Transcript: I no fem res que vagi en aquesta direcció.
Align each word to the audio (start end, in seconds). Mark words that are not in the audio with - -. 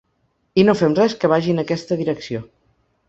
I 0.61 0.63
no 0.69 0.73
fem 0.79 0.95
res 0.99 1.15
que 1.25 1.31
vagi 1.33 1.53
en 1.57 1.65
aquesta 1.65 1.99
direcció. 2.01 2.43